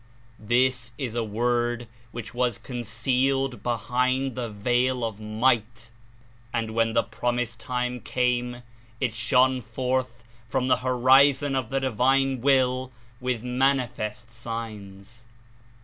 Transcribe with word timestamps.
This 0.39 0.93
is 0.97 1.13
a 1.13 1.23
Word 1.23 1.87
which 2.11 2.33
was 2.33 2.57
con 2.57 2.77
cealed 2.77 3.61
behind 3.61 4.33
the 4.33 4.49
veil 4.49 5.03
of 5.05 5.19
Might, 5.21 5.91
and 6.51 6.73
when 6.73 6.93
the 6.93 7.03
prom 7.03 7.37
ised 7.37 7.59
time 7.59 7.99
came 7.99 8.63
it 8.99 9.13
shone 9.13 9.61
forth 9.61 10.23
from 10.49 10.69
the 10.69 10.77
horizon 10.77 11.55
of 11.55 11.69
the 11.69 11.79
(Divine) 11.79 12.41
Will 12.41 12.91
with 13.19 13.43
manifest 13.43 14.31
signs." 14.31 15.25